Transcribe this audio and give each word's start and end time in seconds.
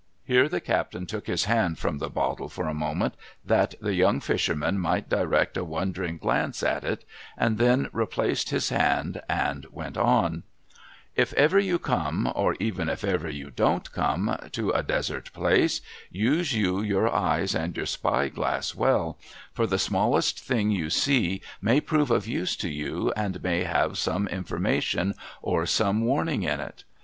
Here 0.23 0.49
the 0.49 0.59
captain 0.59 1.05
took 1.05 1.27
his 1.27 1.43
hand 1.43 1.77
from 1.77 1.99
the 1.99 2.09
bottle 2.09 2.49
for 2.49 2.67
a 2.67 2.73
moment, 2.73 3.13
that 3.45 3.75
the 3.79 3.93
young 3.93 4.19
fisherman 4.19 4.79
might 4.79 5.09
direct 5.09 5.57
a 5.57 5.63
wondering 5.63 6.17
glance 6.17 6.63
at 6.63 6.83
it; 6.83 7.05
and 7.37 7.59
then 7.59 7.87
replaced 7.93 8.49
his 8.49 8.69
hand 8.69 9.21
and 9.29 9.67
went 9.71 9.97
on:—' 9.99 10.41
If 11.23 11.33
ever 11.33 11.59
you 11.59 11.77
come— 11.77 12.31
or 12.35 12.55
even 12.59 12.89
if 12.89 13.03
ever 13.03 13.29
you 13.29 13.51
don't 13.51 13.91
come— 13.91 14.35
to 14.53 14.71
a 14.71 14.81
desert 14.81 15.37
])lace, 15.37 15.81
use 16.09 16.51
you 16.51 16.81
your 16.81 17.07
eyes 17.07 17.53
and 17.53 17.77
your 17.77 17.85
spy 17.85 18.27
glass 18.27 18.73
well; 18.73 19.19
for 19.53 19.67
the 19.67 19.77
smallest 19.77 20.39
thing 20.39 20.71
you 20.71 20.89
see 20.89 21.41
may 21.61 21.79
prove 21.79 22.09
of 22.09 22.27
use 22.27 22.55
to 22.55 22.69
you, 22.69 23.13
and 23.15 23.43
may 23.43 23.65
have 23.65 23.99
some 23.99 24.25
informa 24.29 24.81
tion 24.81 25.13
or 25.43 25.67
some 25.67 26.01
warning 26.01 26.41
in 26.41 26.59
it. 26.59 26.85